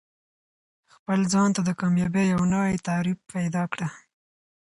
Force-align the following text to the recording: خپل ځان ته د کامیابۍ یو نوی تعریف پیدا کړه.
خپل 0.93 1.19
ځان 1.33 1.49
ته 1.55 1.61
د 1.67 1.69
کامیابۍ 1.81 2.25
یو 2.33 2.43
نوی 2.53 2.75
تعریف 2.87 3.17
پیدا 3.33 3.63
کړه. 3.71 3.87